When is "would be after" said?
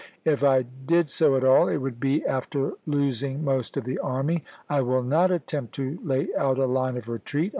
1.77-2.73